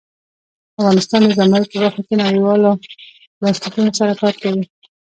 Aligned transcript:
افغانستان 0.79 1.21
د 1.25 1.29
زمرد 1.39 1.65
په 1.71 1.77
برخه 1.81 2.01
کې 2.07 2.21
نړیوالو 2.25 2.69
بنسټونو 3.41 3.89
سره 3.99 4.13
کار 4.21 4.33
کوي. 4.41 4.63